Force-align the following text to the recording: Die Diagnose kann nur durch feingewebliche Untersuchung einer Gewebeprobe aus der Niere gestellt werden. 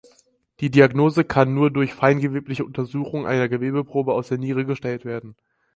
Die 0.61 0.71
Diagnose 0.71 1.23
kann 1.23 1.53
nur 1.53 1.69
durch 1.69 1.93
feingewebliche 1.93 2.65
Untersuchung 2.65 3.27
einer 3.27 3.47
Gewebeprobe 3.49 4.15
aus 4.15 4.29
der 4.29 4.39
Niere 4.39 4.65
gestellt 4.65 5.05
werden. 5.05 5.35